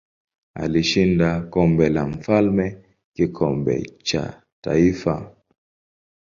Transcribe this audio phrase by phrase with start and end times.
[0.55, 2.77] Alishinda Kombe la Mfalme
[3.13, 5.35] kikombe cha kitaifa.